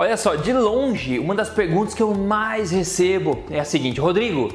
[0.00, 4.54] Olha só, de longe, uma das perguntas que eu mais recebo é a seguinte: Rodrigo,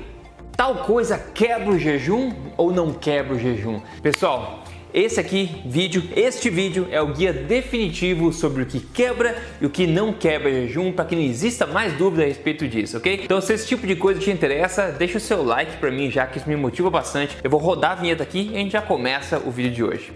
[0.55, 3.81] tal coisa quebra o jejum ou não quebra o jejum?
[4.01, 9.65] Pessoal, esse aqui, vídeo, este vídeo é o guia definitivo sobre o que quebra e
[9.65, 13.19] o que não quebra jejum, para que não exista mais dúvida a respeito disso, ok?
[13.25, 16.25] Então, se esse tipo de coisa te interessa, deixa o seu like para mim, já
[16.25, 17.37] que isso me motiva bastante.
[17.43, 20.13] Eu vou rodar a vinheta aqui e a gente já começa o vídeo de hoje.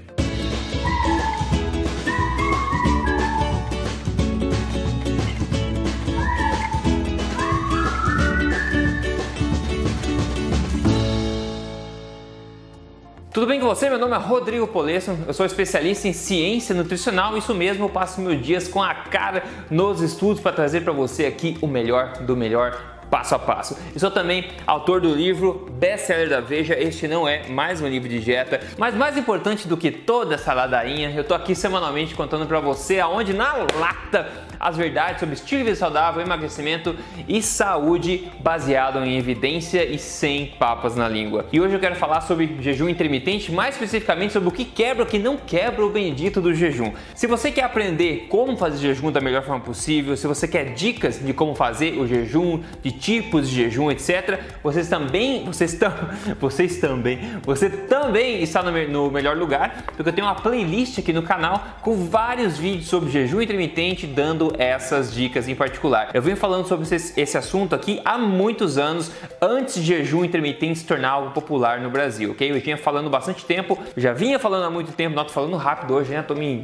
[13.38, 13.88] Tudo bem com você?
[13.88, 18.20] Meu nome é Rodrigo Polesso, eu sou especialista em ciência nutricional, isso mesmo, eu passo
[18.20, 22.36] meus dias com a cara nos estudos para trazer para você aqui o melhor do
[22.36, 23.78] melhor passo a passo.
[23.94, 26.76] Eu sou também autor do livro best-seller da Veja.
[26.78, 30.54] Este não é mais um livro de dieta, mas mais importante do que toda essa
[30.54, 35.60] ladainha, eu tô aqui semanalmente contando para você aonde na lata as verdades sobre estilo
[35.60, 36.96] de vida saudável, emagrecimento
[37.28, 41.46] e saúde baseado em evidência e sem papas na língua.
[41.52, 45.08] E hoje eu quero falar sobre jejum intermitente, mais especificamente sobre o que quebra o
[45.08, 46.94] que não quebra o bendito do jejum.
[47.14, 51.20] Se você quer aprender como fazer jejum da melhor forma possível, se você quer dicas
[51.24, 55.94] de como fazer o jejum, de tipos de jejum, etc, vocês também, vocês, tam,
[56.40, 61.14] vocês também, você também está no, no melhor lugar, porque eu tenho uma playlist aqui
[61.14, 66.10] no canal com vários vídeos sobre jejum intermitente dando essas dicas em particular.
[66.14, 69.12] Eu venho falando sobre esse, esse assunto aqui há muitos anos,
[69.42, 72.52] antes de jejum intermitente se tornar algo popular no Brasil, ok?
[72.52, 75.94] Eu vinha falando bastante tempo, já vinha falando há muito tempo, não tô falando rápido
[75.94, 76.22] hoje, né?
[76.22, 76.64] Tô me...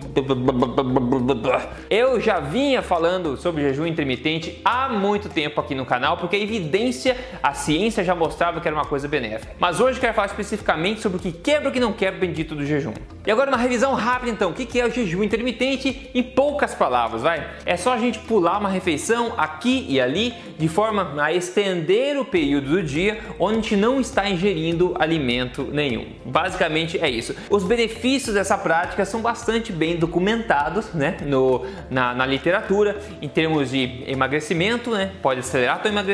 [1.90, 6.40] Eu já vinha falando sobre jejum intermitente há muito tempo aqui no canal, porque a
[6.40, 9.54] evidência, a ciência já mostrava que era uma coisa benéfica.
[9.60, 12.18] Mas hoje eu quero falar especificamente sobre o que quebra e o que não quebra
[12.18, 12.94] o bendito do jejum.
[13.26, 17.22] E agora uma revisão rápida então, o que é o jejum intermitente em poucas palavras,
[17.22, 17.48] vai?
[17.66, 22.26] É só a gente pular uma refeição aqui e ali de forma a estender o
[22.26, 26.06] período do dia onde a gente não está ingerindo alimento nenhum.
[26.26, 27.36] Basicamente é isso.
[27.50, 33.72] Os benefícios dessa prática são bastante bem documentados né, no, na, na literatura em termos
[33.72, 36.13] de emagrecimento, né, pode acelerar o emagrecimento,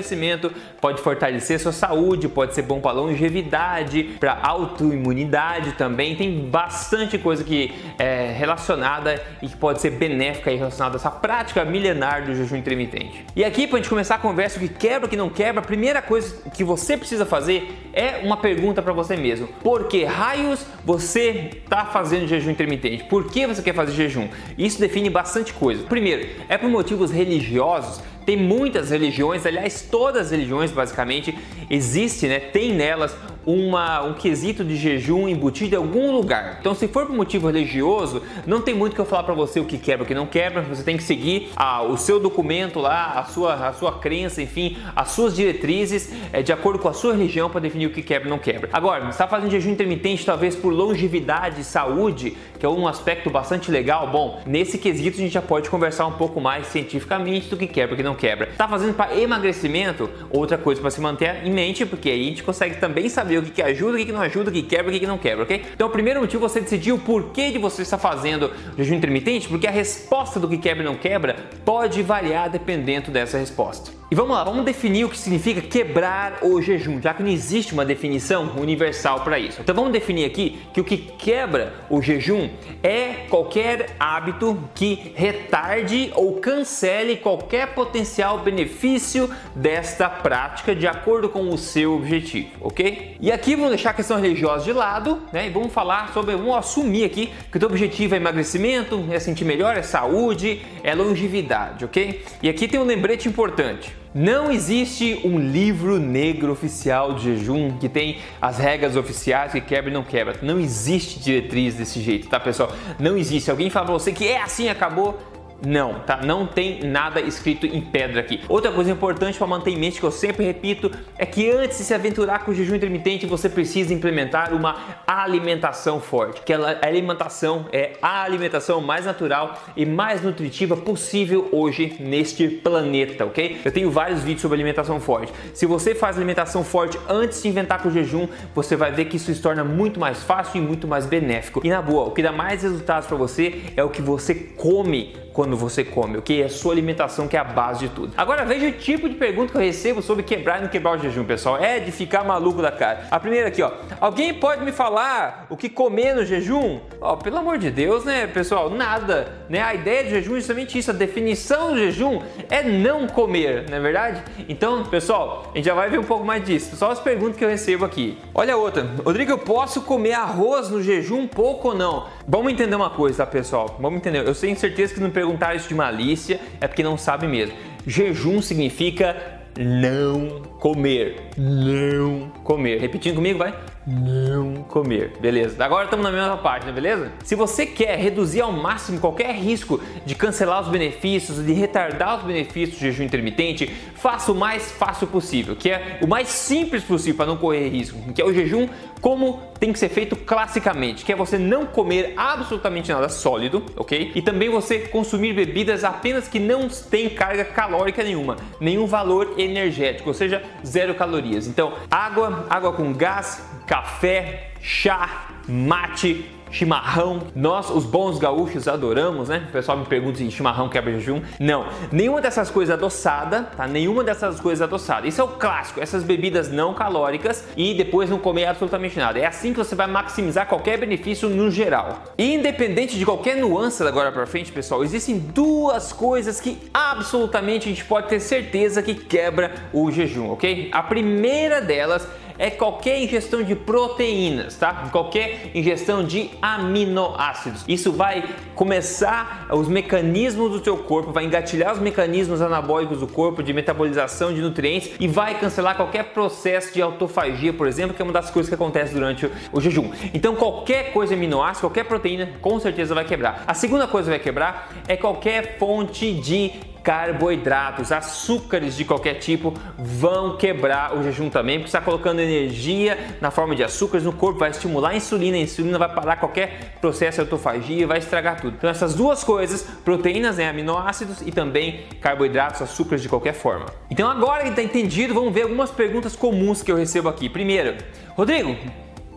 [0.79, 6.15] pode fortalecer sua saúde, pode ser bom para longevidade, para autoimunidade também.
[6.15, 11.39] Tem bastante coisa que é relacionada e que pode ser benéfica relacionada a essa prática
[11.39, 13.25] prática milenar do jejum intermitente.
[13.35, 15.61] E aqui, para a gente começar a conversa, o que quebra, o que não quebra,
[15.61, 19.47] a primeira coisa que você precisa fazer é uma pergunta para você mesmo.
[19.63, 23.03] Por que raios você está fazendo jejum intermitente?
[23.05, 24.27] Por que você quer fazer jejum?
[24.57, 25.83] Isso define bastante coisa.
[25.83, 31.35] Primeiro, é por motivos religiosos tem muitas religiões, aliás, todas as religiões basicamente
[31.67, 32.39] existe, né?
[32.39, 33.11] Tem nelas
[33.45, 36.57] uma, um quesito de jejum embutido em algum lugar.
[36.59, 39.65] Então, se for por motivo religioso, não tem muito que eu falar para você o
[39.65, 40.61] que quebra, o que não quebra.
[40.61, 44.77] Você tem que seguir a, o seu documento lá, a sua, a sua crença, enfim,
[44.95, 48.27] as suas diretrizes é, de acordo com a sua religião para definir o que quebra
[48.27, 48.69] e não quebra.
[48.71, 53.71] Agora, está fazendo jejum intermitente talvez por longevidade e saúde, que é um aspecto bastante
[53.71, 54.07] legal.
[54.07, 57.95] Bom, nesse quesito a gente já pode conversar um pouco mais cientificamente do que quebra
[57.95, 58.49] e que não quebra.
[58.49, 60.09] Está fazendo para emagrecimento?
[60.29, 63.43] Outra coisa para se manter em mente, porque aí a gente consegue também saber o
[63.43, 65.17] que, que ajuda, o que, que não ajuda, o que quebra, o que, que não
[65.17, 65.65] quebra, ok?
[65.73, 69.65] Então, o primeiro motivo você decidir o porquê de você estar fazendo jejum intermitente, porque
[69.65, 73.98] a resposta do que quebra e não quebra pode variar dependendo dessa resposta.
[74.11, 77.73] E vamos lá, vamos definir o que significa quebrar o jejum, já que não existe
[77.73, 79.61] uma definição universal para isso.
[79.61, 82.49] Então vamos definir aqui que o que quebra o jejum
[82.81, 91.47] é qualquer hábito que retarde ou cancele qualquer potencial benefício desta prática de acordo com
[91.47, 93.15] o seu objetivo, ok?
[93.21, 95.45] E aqui vamos deixar a questão religiosa de lado, né?
[95.45, 99.45] E vamos falar sobre, vamos assumir aqui que o teu objetivo é emagrecimento, é sentir
[99.45, 102.25] melhor, é saúde, é longevidade, ok?
[102.41, 103.98] E aqui tem um lembrete importante.
[104.13, 109.91] Não existe um livro negro oficial de jejum que tem as regras oficiais que quebra
[109.91, 110.35] e não quebra.
[110.41, 112.73] Não existe diretriz desse jeito, tá pessoal?
[112.97, 113.51] Não existe.
[113.51, 115.19] Alguém fala pra você que é assim, acabou.
[115.65, 116.21] Não, tá?
[116.23, 118.41] Não tem nada escrito em pedra aqui.
[118.47, 121.83] Outra coisa importante para manter em mente que eu sempre repito é que antes de
[121.83, 126.41] se aventurar com o jejum intermitente, você precisa implementar uma alimentação forte.
[126.41, 133.25] Que a alimentação é a alimentação mais natural e mais nutritiva possível hoje neste planeta,
[133.25, 133.59] ok?
[133.65, 135.33] Eu tenho vários vídeos sobre alimentação forte.
[135.53, 139.17] Se você faz alimentação forte antes de inventar com o jejum, você vai ver que
[139.17, 141.61] isso se torna muito mais fácil e muito mais benéfico.
[141.63, 145.15] E na boa, o que dá mais resultados para você é o que você come
[145.33, 146.41] quando você come, ok?
[146.41, 148.13] É a sua alimentação que é a base de tudo.
[148.17, 151.01] Agora veja o tipo de pergunta que eu recebo sobre quebrar e não quebrar o
[151.01, 151.57] jejum, pessoal.
[151.57, 153.07] É de ficar maluco da cara.
[153.11, 153.71] A primeira aqui, ó.
[153.99, 156.79] Alguém pode me falar o que comer no jejum?
[157.01, 158.69] Ó, pelo amor de Deus, né, pessoal?
[158.69, 159.61] Nada, né?
[159.61, 160.91] A ideia de jejum é justamente isso.
[160.91, 164.23] A definição do jejum é não comer, não é verdade?
[164.47, 166.75] Então, pessoal, a gente já vai ver um pouco mais disso.
[166.75, 168.17] Só as perguntas que eu recebo aqui.
[168.33, 168.87] Olha outra.
[169.03, 172.07] Rodrigo, eu posso comer arroz no jejum pouco ou não?
[172.27, 173.77] Vamos entender uma coisa, tá, pessoal?
[173.79, 174.27] Vamos entender.
[174.27, 177.53] Eu tenho certeza que não perguntaram isso de malícia, é porque não sabe mesmo.
[177.85, 179.17] Jejum significa
[179.57, 181.31] não comer.
[181.37, 182.79] Não comer.
[182.79, 183.53] Repetindo comigo, vai
[183.89, 185.13] não comer.
[185.19, 185.63] Beleza.
[185.63, 186.71] Agora estamos na mesma né?
[186.71, 187.11] Beleza?
[187.23, 192.23] Se você quer reduzir ao máximo qualquer risco de cancelar os benefícios, de retardar os
[192.23, 197.15] benefícios do jejum intermitente, faça o mais fácil possível, que é o mais simples possível
[197.15, 198.69] para não correr risco, que é o jejum
[199.01, 204.11] como tem que ser feito classicamente, que é você não comer absolutamente nada sólido, ok?
[204.15, 210.09] E também você consumir bebidas apenas que não têm carga calórica nenhuma, nenhum valor energético,
[210.09, 211.47] ou seja, zero calorias.
[211.47, 217.21] Então, água, água com gás, café, chá, mate, chimarrão.
[217.35, 219.45] Nós, os bons gaúchos, adoramos, né?
[219.47, 221.21] O pessoal me pergunta se chimarrão quebra jejum.
[221.39, 223.67] Não, nenhuma dessas coisas adoçada, tá?
[223.67, 225.07] Nenhuma dessas coisas adoçada.
[225.07, 229.19] Isso é o clássico, essas bebidas não calóricas e depois não comer absolutamente nada.
[229.19, 232.05] É assim que você vai maximizar qualquer benefício no geral.
[232.17, 237.67] E independente de qualquer nuance da agora para frente, pessoal, existem duas coisas que absolutamente
[237.67, 240.69] a gente pode ter certeza que quebra o jejum, ok?
[240.71, 242.07] A primeira delas
[242.39, 244.87] é qualquer ingestão de proteínas, tá?
[244.91, 247.65] Qualquer ingestão de aminoácidos.
[247.67, 248.23] Isso vai
[248.55, 254.33] começar os mecanismos do seu corpo, vai engatilhar os mecanismos anabólicos do corpo de metabolização
[254.33, 258.31] de nutrientes e vai cancelar qualquer processo de autofagia, por exemplo, que é uma das
[258.31, 259.91] coisas que acontece durante o jejum.
[260.13, 263.43] Então qualquer coisa aminoácido, qualquer proteína, com certeza vai quebrar.
[263.45, 266.53] A segunda coisa que vai quebrar é qualquer fonte de
[266.83, 273.31] carboidratos, açúcares de qualquer tipo vão quebrar o jejum também, porque está colocando energia na
[273.31, 277.15] forma de açúcares no corpo, vai estimular a insulina, a insulina vai parar qualquer processo
[277.15, 278.55] de autofagia, vai estragar tudo.
[278.57, 283.67] Então essas duas coisas, proteínas, né, aminoácidos e também carboidratos, açúcares de qualquer forma.
[283.89, 287.29] Então agora que está entendido, vamos ver algumas perguntas comuns que eu recebo aqui.
[287.29, 287.77] Primeiro,
[288.15, 288.55] Rodrigo,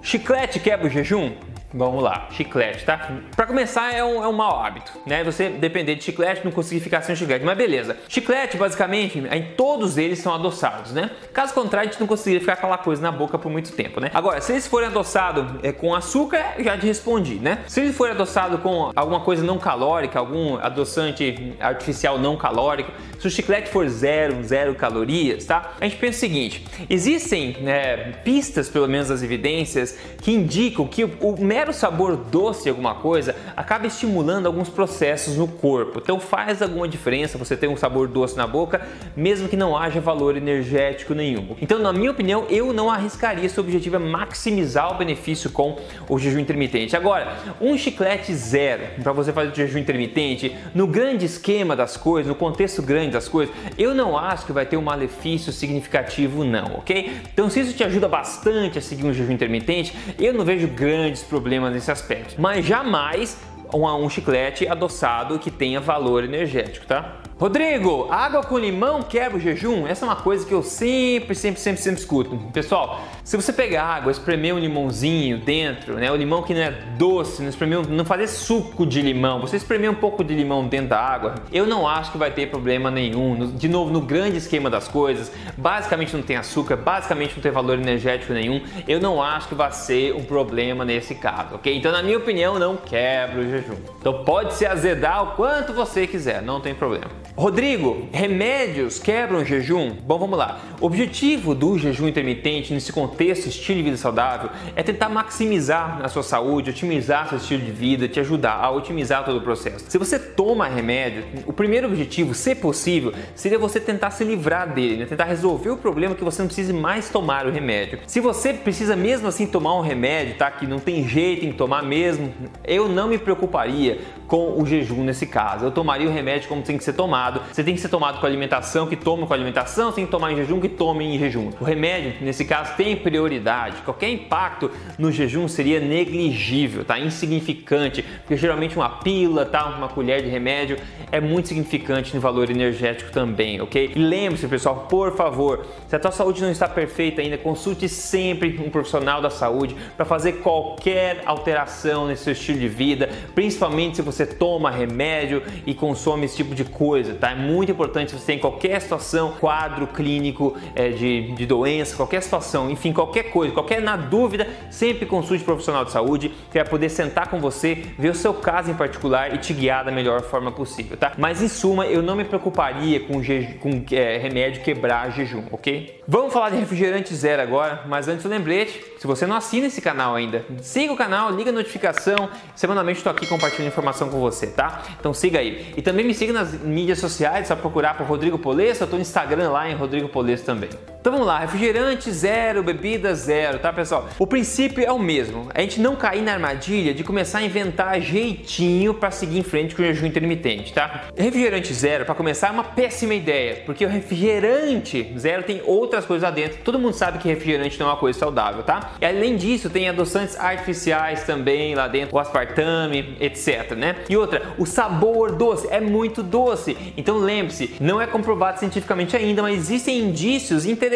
[0.03, 1.33] chiclete quebra o jejum?
[1.75, 3.11] Vamos lá, chiclete, tá?
[3.35, 5.25] Para começar, é um, é um mau hábito, né?
[5.25, 7.97] Você depender de chiclete, não conseguir ficar sem chiclete, mas beleza.
[8.09, 11.11] Chiclete, basicamente, em todos eles são adoçados, né?
[11.33, 14.11] Caso contrário, a gente não conseguiria ficar aquela coisa na boca por muito tempo, né?
[14.13, 17.61] Agora, se eles forem adoçados é, com açúcar, já te respondi, né?
[17.67, 23.27] Se eles forem adoçados com alguma coisa não calórica, algum adoçante artificial não calórico, se
[23.27, 25.73] o chiclete for zero, zero calorias, tá?
[25.81, 31.05] A gente pensa o seguinte: existem né, pistas, pelo menos das evidências, que indicam que
[31.05, 36.01] o mero sabor doce alguma coisa acaba estimulando alguns processos no corpo.
[36.03, 38.81] Então faz alguma diferença você ter um sabor doce na boca,
[39.17, 41.57] mesmo que não haja valor energético nenhum.
[41.61, 45.77] Então, na minha opinião, eu não arriscaria se o objetivo é maximizar o benefício com
[46.09, 46.97] o jejum intermitente.
[46.97, 52.27] Agora, um chiclete zero para você fazer o jejum intermitente, no grande esquema das coisas,
[52.27, 56.79] no contexto grande das coisas, eu não acho que vai ter um malefício significativo, não,
[56.79, 57.13] ok?
[57.33, 61.23] Então, se isso te ajuda bastante a seguir um jejum intermitente, eu não vejo grandes
[61.23, 62.41] problemas problemas nesse aspecto.
[62.41, 63.37] Mas jamais
[63.73, 67.17] um, um chiclete adoçado que tenha valor energético, tá?
[67.43, 69.85] Rodrigo, água com limão quebra o jejum?
[69.85, 72.37] Essa é uma coisa que eu sempre, sempre, sempre, sempre escuto.
[72.53, 76.09] Pessoal, se você pegar água, espremer um limãozinho dentro, né?
[76.13, 79.91] O limão que não é doce, não espremer, não fazer suco de limão, você espremer
[79.91, 83.51] um pouco de limão dentro da água, eu não acho que vai ter problema nenhum.
[83.57, 87.77] De novo, no grande esquema das coisas, basicamente não tem açúcar, basicamente não tem valor
[87.77, 88.63] energético nenhum.
[88.87, 91.77] Eu não acho que vai ser um problema nesse caso, ok?
[91.77, 93.79] Então, na minha opinião, não quebra o jejum.
[93.99, 97.11] Então, pode se azedar o quanto você quiser, não tem problema.
[97.35, 99.97] Rodrigo, remédios quebram o jejum?
[100.05, 100.61] Bom, vamos lá.
[100.79, 106.09] O objetivo do jejum intermitente nesse contexto estilo de vida saudável é tentar maximizar a
[106.11, 109.87] sua saúde, otimizar seu estilo de vida, te ajudar a otimizar todo o processo.
[109.89, 114.99] Se você toma remédio, o primeiro objetivo, se possível, seria você tentar se livrar dele,
[114.99, 115.07] né?
[115.07, 118.01] tentar resolver o problema que você não precise mais tomar o remédio.
[118.07, 120.51] Se você precisa mesmo assim tomar um remédio, tá?
[120.51, 122.31] Que não tem jeito em tomar mesmo,
[122.63, 125.65] eu não me preocuparia com o jejum nesse caso.
[125.65, 127.43] Eu tomaria o remédio como tem que ser tomado tomado.
[127.53, 130.33] Você tem que ser tomado com alimentação, que toma com alimentação, você tem que tomar
[130.33, 131.51] em jejum, que tome em jejum.
[131.61, 133.77] O remédio, nesse caso, tem prioridade.
[133.83, 136.99] Qualquer impacto no jejum seria negligível, tá?
[136.99, 139.67] Insignificante, porque geralmente uma pílula, tá?
[139.67, 140.77] Uma colher de remédio
[141.11, 143.93] é muito significante no valor energético também, ok?
[143.95, 148.59] E lembre-se, pessoal, por favor, se a tua saúde não está perfeita ainda, consulte sempre
[148.65, 154.03] um profissional da saúde para fazer qualquer alteração nesse seu estilo de vida, principalmente se
[154.03, 157.31] você toma remédio e consome esse tipo de coisa, tá?
[157.31, 162.71] É muito importante você tem qualquer situação, quadro clínico é, de, de doença, qualquer situação,
[162.71, 166.89] enfim, qualquer coisa, qualquer na dúvida, sempre consulte um profissional de saúde que vai poder
[166.89, 170.53] sentar com você, ver o seu caso em particular e te guiar da melhor forma
[170.53, 171.13] possível, tá?
[171.19, 173.21] Mas em suma, eu não me preocuparia com,
[173.61, 176.02] com é, remédio quebrar jejum, ok?
[176.07, 179.81] Vamos falar de refrigerante zero agora, mas antes o lembrete, se você não assina esse
[179.81, 184.49] canal ainda, siga o canal, liga a notificação, semanalmente estou aqui compartilhando informação com você,
[184.49, 184.83] tá?
[184.99, 185.73] Então siga aí.
[185.77, 189.03] E também me siga nas mídias sociais, só procurar por Rodrigo Polesso, eu estou no
[189.03, 190.71] Instagram lá em Rodrigo Polesso também.
[191.03, 194.09] Então vamos lá, refrigerante zero, bebida zero, tá pessoal?
[194.21, 198.01] O princípio é o mesmo, a gente não cair na armadilha de começar a inventar
[198.01, 201.07] jeitinho para seguir em frente com o jejum intermitente, tá?
[201.17, 206.23] Refrigerante zero, para começar, é uma péssima ideia, porque o refrigerante zero tem outras coisas
[206.23, 206.59] lá dentro.
[206.63, 208.93] Todo mundo sabe que refrigerante não é uma coisa saudável, tá?
[209.01, 213.97] E além disso, tem adoçantes artificiais também lá dentro, o aspartame, etc, né?
[214.09, 216.77] E outra, o sabor doce é muito doce.
[216.97, 220.92] Então lembre-se, não é comprovado cientificamente ainda, mas existem indícios interessantes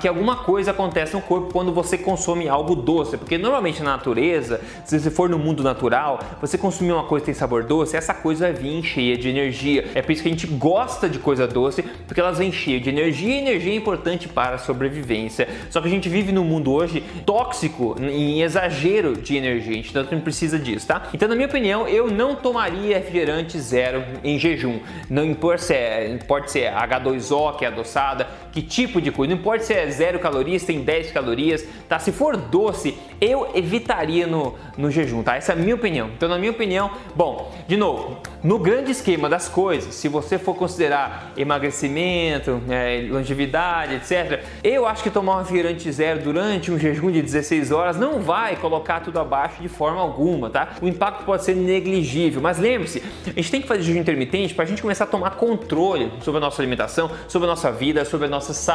[0.00, 4.60] que alguma coisa acontece no corpo quando você consome algo doce, porque normalmente na natureza,
[4.84, 8.12] se você for no mundo natural, você consumir uma coisa que tem sabor doce, essa
[8.12, 9.88] coisa vai vir cheia de energia.
[9.94, 12.88] É por isso que a gente gosta de coisa doce, porque elas vêm cheias de
[12.88, 15.48] energia e energia é importante para a sobrevivência.
[15.70, 20.22] Só que a gente vive num mundo hoje tóxico, em exagero de energia, tanto não
[20.22, 21.08] precisa disso, tá?
[21.14, 24.80] Então, na minha opinião, eu não tomaria refrigerante zero em jejum.
[25.08, 29.40] Não importa se é, pode ser H2O, que é adoçada, que tipo de coisa, não
[29.40, 31.98] importa se é zero calorias, tem 10 calorias, tá?
[31.98, 35.36] Se for doce, eu evitaria no, no jejum, tá?
[35.36, 36.10] Essa é a minha opinião.
[36.16, 40.54] Então, na minha opinião, bom, de novo, no grande esquema das coisas, se você for
[40.54, 47.10] considerar emagrecimento, é, longevidade, etc., eu acho que tomar um refrigerante zero durante um jejum
[47.10, 50.70] de 16 horas não vai colocar tudo abaixo de forma alguma, tá?
[50.80, 54.64] O impacto pode ser negligível, mas lembre-se, a gente tem que fazer jejum intermitente para
[54.64, 58.26] a gente começar a tomar controle sobre a nossa alimentação, sobre a nossa vida, sobre
[58.26, 58.69] a nossa saúde.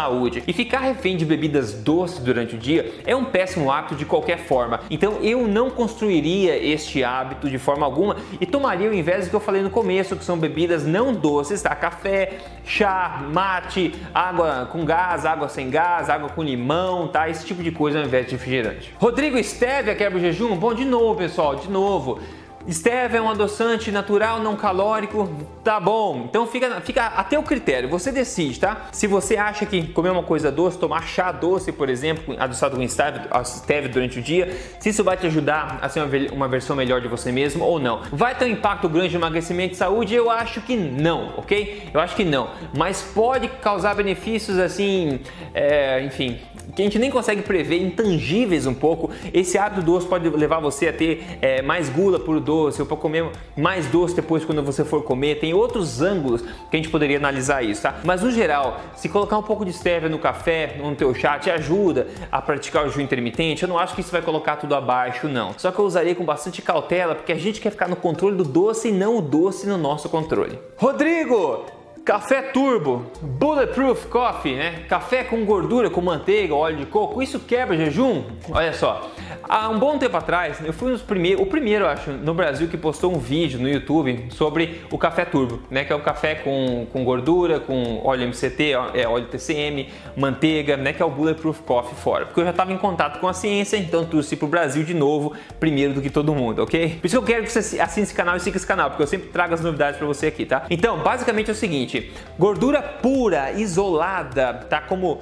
[0.45, 4.39] E ficar refém de bebidas doces durante o dia é um péssimo hábito de qualquer
[4.39, 4.81] forma.
[4.89, 9.35] Então eu não construiria este hábito de forma alguma e tomaria o invés do que
[9.35, 11.73] eu falei no começo, que são bebidas não doces, tá?
[11.73, 12.33] Café,
[12.65, 17.29] chá, mate, água com gás, água sem gás, água com limão, tá?
[17.29, 18.93] Esse tipo de coisa ao invés de refrigerante.
[18.97, 20.55] Rodrigo Stevia quebra o jejum?
[20.55, 22.19] Bom, de novo, pessoal, de novo.
[22.69, 25.29] Stevia é um adoçante natural, não calórico,
[25.63, 26.25] tá bom.
[26.27, 28.87] Então fica, fica até o critério, você decide, tá?
[28.91, 32.87] Se você acha que comer uma coisa doce, tomar chá doce, por exemplo, adoçado com
[32.87, 37.01] stevia durante o dia, se isso vai te ajudar a ser uma, uma versão melhor
[37.01, 38.01] de você mesmo ou não.
[38.11, 40.15] Vai ter um impacto grande no emagrecimento e saúde?
[40.15, 41.89] Eu acho que não, ok?
[41.93, 42.49] Eu acho que não.
[42.75, 45.19] Mas pode causar benefícios assim,
[45.53, 46.39] é, enfim,
[46.75, 49.11] que a gente nem consegue prever, intangíveis um pouco.
[49.33, 52.97] Esse hábito doce pode levar você a ter é, mais gula por doce, ou para
[52.97, 55.39] comer mais doce depois quando você for comer.
[55.39, 57.95] Tem outros ângulos que a gente poderia analisar isso, tá?
[58.03, 61.49] Mas no geral, se colocar um pouco de stevia no café, no teu chá, te
[61.49, 65.27] ajuda a praticar o jejum intermitente, eu não acho que isso vai colocar tudo abaixo,
[65.27, 65.53] não.
[65.57, 68.43] Só que eu usaria com bastante cautela, porque a gente quer ficar no controle do
[68.43, 70.57] doce e não o doce no nosso controle.
[70.77, 71.65] Rodrigo,
[72.05, 74.83] Café turbo, bulletproof coffee, né?
[74.87, 78.21] Café com gordura, com manteiga, óleo de coco, isso quebra jejum?
[78.51, 79.09] Olha só,
[79.47, 82.67] há um bom tempo atrás, eu fui um dos primeiros, o primeiro, acho, no Brasil
[82.67, 85.83] que postou um vídeo no YouTube sobre o café turbo, né?
[85.83, 90.93] Que é o café com, com gordura, com óleo MCT, é, óleo TCM, manteiga, né?
[90.93, 92.25] Que é o bulletproof coffee fora.
[92.25, 94.93] Porque eu já estava em contato com a ciência, então trouxe para o Brasil de
[94.93, 96.97] novo, primeiro do que todo mundo, ok?
[97.01, 99.03] Por isso que eu quero que você assine esse canal e siga esse canal, porque
[99.03, 100.65] eu sempre trago as novidades para você aqui, tá?
[100.69, 104.81] Então, basicamente é o seguinte gordura pura, isolada, tá?
[104.81, 105.21] Como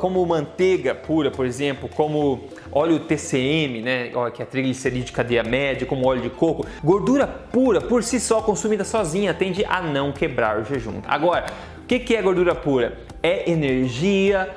[0.00, 5.42] como manteiga pura, por exemplo, como óleo TCM, né, que é a triglicerídeo de cadeia
[5.42, 10.10] média, como óleo de coco, gordura pura por si só consumida sozinha tende a não
[10.10, 11.00] quebrar o jejum.
[11.06, 11.46] Agora,
[11.82, 12.98] o que é gordura pura?
[13.22, 14.48] É energia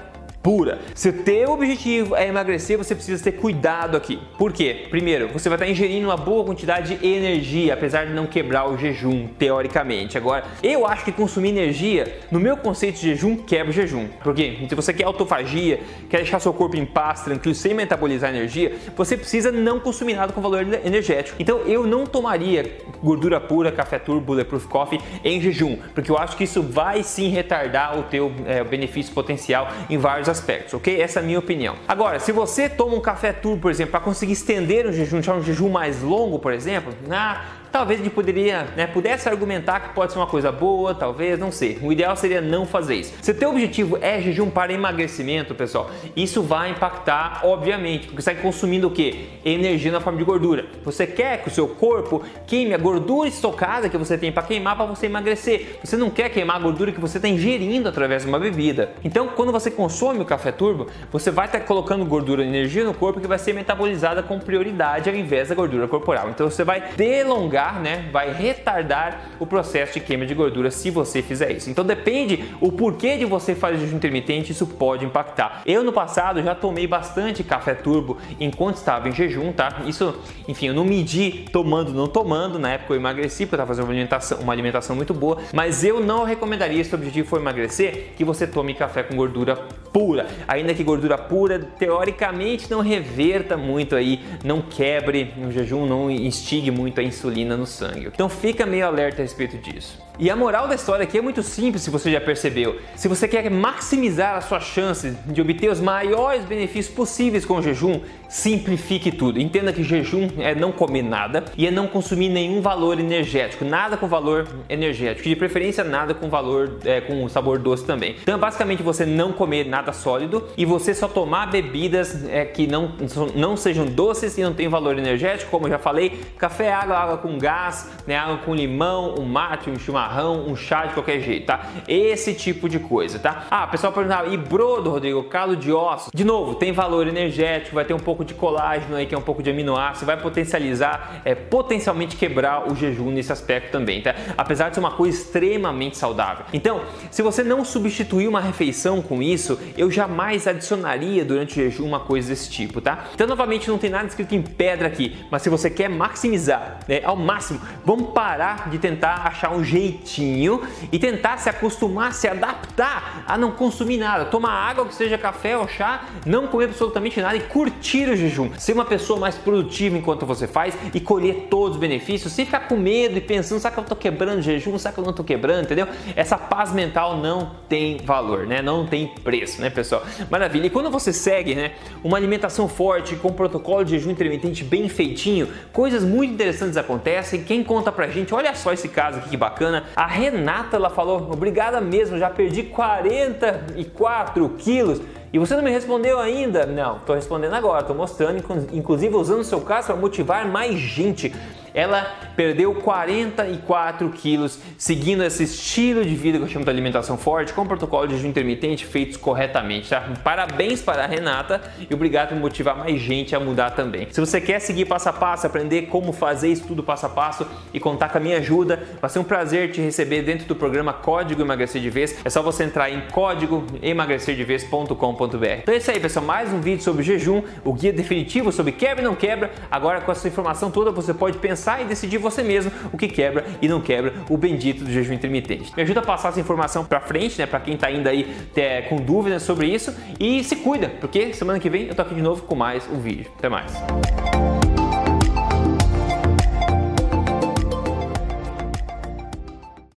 [0.45, 0.77] pura.
[0.93, 4.19] Se o teu objetivo é emagrecer, você precisa ter cuidado aqui.
[4.37, 4.85] Por quê?
[4.91, 8.77] Primeiro, você vai estar ingerindo uma boa quantidade de energia, apesar de não quebrar o
[8.77, 10.19] jejum, teoricamente.
[10.19, 14.07] Agora, eu acho que consumir energia, no meu conceito de jejum, quebra o jejum.
[14.23, 15.79] Porque se você quer autofagia,
[16.11, 20.31] quer deixar seu corpo em paz, tranquilo, sem metabolizar energia, você precisa não consumir nada
[20.31, 21.37] com valor energético.
[21.39, 22.71] Então, eu não tomaria
[23.01, 27.29] gordura pura, café turbo, bulletproof coffee em jejum, porque eu acho que isso vai sim
[27.29, 31.01] retardar o teu é, benefício potencial em vários aspectos, ok?
[31.01, 31.75] Essa é a minha opinião.
[31.87, 35.35] Agora, se você toma um café turbo, por exemplo, para conseguir estender o jejum, deixar
[35.35, 39.89] um jejum mais longo, por exemplo, na talvez a gente poderia, né, pudesse argumentar que
[39.93, 41.77] pode ser uma coisa boa, talvez, não sei.
[41.81, 43.13] O ideal seria não fazer isso.
[43.21, 48.31] Se o teu objetivo é jejum para emagrecimento, pessoal, isso vai impactar, obviamente, porque você
[48.31, 49.27] está consumindo o que?
[49.43, 50.67] Energia na forma de gordura.
[50.85, 54.77] Você quer que o seu corpo queime a gordura estocada que você tem para queimar
[54.77, 55.77] para você emagrecer.
[55.83, 58.93] Você não quer queimar a gordura que você está ingerindo através de uma bebida.
[59.03, 62.85] Então, quando você consome o café turbo, você vai estar tá colocando gordura e energia
[62.85, 66.29] no corpo que vai ser metabolizada com prioridade ao invés da gordura corporal.
[66.29, 71.21] Então, você vai delongar né, vai retardar o processo de queima de gordura se você
[71.21, 71.69] fizer isso.
[71.69, 75.61] Então depende o porquê de você fazer jejum intermitente, isso pode impactar.
[75.65, 79.81] Eu no passado já tomei bastante café turbo enquanto estava em jejum, tá?
[79.85, 80.15] Isso,
[80.47, 83.85] enfim, eu não medi tomando, não tomando, na época eu emagreci porque eu estava fazendo
[83.85, 88.13] uma alimentação, uma alimentação muito boa, mas eu não recomendaria se o objetivo for emagrecer
[88.15, 89.57] que você tome café com gordura
[89.95, 96.11] pura, ainda que gordura pura teoricamente não reverta muito aí, não quebre o jejum, não
[96.11, 98.07] instigue muito a insulina no sangue.
[98.07, 100.03] Então fica meio alerta a respeito disso.
[100.19, 102.77] E a moral da história aqui é muito simples, se você já percebeu.
[102.97, 107.61] Se você quer maximizar as suas chances de obter os maiores benefícios possíveis com o
[107.61, 109.39] jejum, simplifique tudo.
[109.39, 113.97] Entenda que jejum é não comer nada e é não consumir nenhum valor energético, nada
[113.97, 118.15] com valor energético, de preferência nada com valor é, com sabor doce também.
[118.21, 122.93] Então, basicamente você não comer nada sólido e você só tomar bebidas é, que não,
[123.35, 127.17] não sejam doces e não tenham valor energético, como eu já falei, café, água, água
[127.17, 131.45] com gás, né, água com limão, um mate, um chimarrão um chá de qualquer jeito,
[131.45, 131.67] tá?
[131.87, 133.45] Esse tipo de coisa, tá?
[133.49, 136.09] Ah, pessoal perguntava, e brodo, Rodrigo, calo de ossos?
[136.13, 139.21] De novo, tem valor energético, vai ter um pouco de colágeno aí, que é um
[139.21, 144.15] pouco de aminoácido, vai potencializar, é, potencialmente quebrar o jejum nesse aspecto também, tá?
[144.37, 146.45] Apesar de ser uma coisa extremamente saudável.
[146.53, 146.81] Então,
[147.11, 151.99] se você não substituir uma refeição com isso, eu jamais adicionaria durante o jejum uma
[151.99, 153.05] coisa desse tipo, tá?
[153.13, 157.01] Então, novamente, não tem nada escrito em pedra aqui, mas se você quer maximizar né,
[157.03, 163.23] ao máximo, vamos parar de tentar achar um jeitinho e tentar se acostumar, se adaptar
[163.27, 164.25] a não consumir nada.
[164.25, 168.49] Tomar água, que seja café ou chá, não comer absolutamente nada e curtir o jejum.
[168.57, 172.67] Ser uma pessoa mais produtiva enquanto você faz e colher todos os benefícios, sem ficar
[172.67, 174.77] com medo e pensando, será que eu tô quebrando o jejum?
[174.77, 175.65] Será que eu não tô quebrando?
[175.65, 175.87] Entendeu?
[176.15, 178.61] Essa paz mental não tem valor, né?
[178.61, 180.03] Não tem preço, né, pessoal?
[180.29, 180.67] Maravilha.
[180.67, 184.89] E quando você segue, né, uma alimentação forte com um protocolo de jejum intermitente bem
[184.89, 187.43] feitinho, coisas muito interessantes acontecem.
[187.43, 191.29] Quem conta pra gente, olha só esse caso aqui que bacana, a Renata ela falou:
[191.31, 195.01] obrigada mesmo, já perdi 44 quilos.
[195.35, 196.65] E você não me respondeu ainda?
[196.65, 201.35] Não, estou respondendo agora, estou mostrando, inclusive usando o seu caso para motivar mais gente
[201.75, 202.03] ela
[202.37, 207.67] perdeu 44 quilos seguindo esse estilo de vida que eu chamo de alimentação forte com
[207.67, 210.01] protocolo de jejum intermitente feitos corretamente, tá?
[210.23, 214.07] Parabéns para a Renata e obrigado por motivar mais gente a mudar também.
[214.09, 217.45] Se você quer seguir passo a passo, aprender como fazer isso tudo passo a passo
[217.73, 220.93] e contar com a minha ajuda, vai ser um prazer te receber dentro do programa
[220.93, 222.17] Código Emagrecer de Vez.
[222.23, 225.45] É só você entrar em código emagrecerdevez.com.br.
[225.61, 226.25] Então é isso aí, pessoal.
[226.25, 229.51] Mais um vídeo sobre jejum, o guia definitivo sobre quebra e não quebra.
[229.69, 233.45] Agora com essa informação toda você pode pensar e decidir você mesmo o que quebra
[233.61, 235.71] e não quebra o bendito do jejum intermitente.
[235.75, 238.83] Me ajuda a passar essa informação para frente, né, para quem está ainda aí é,
[238.83, 242.21] com dúvidas sobre isso e se cuida, porque semana que vem eu tô aqui de
[242.21, 243.31] novo com mais um vídeo.
[243.37, 243.73] Até mais.